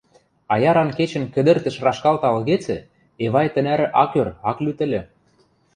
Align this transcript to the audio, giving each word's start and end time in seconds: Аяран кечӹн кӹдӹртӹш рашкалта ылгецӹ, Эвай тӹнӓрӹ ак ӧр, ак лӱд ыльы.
Аяран 0.53 0.89
кечӹн 0.97 1.23
кӹдӹртӹш 1.33 1.75
рашкалта 1.85 2.27
ылгецӹ, 2.35 2.77
Эвай 3.23 3.47
тӹнӓрӹ 3.53 3.87
ак 4.03 4.11
ӧр, 4.21 4.27
ак 4.49 4.57
лӱд 4.63 4.79
ыльы. 4.85 5.01